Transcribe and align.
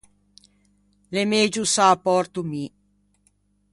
L’é 1.13 1.23
megio 1.31 1.63
s’â 1.73 1.87
pòrto 2.05 2.39
mi. 2.51 2.63